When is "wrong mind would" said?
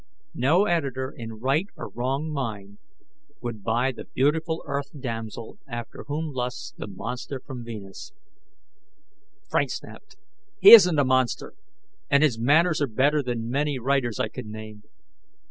1.93-3.61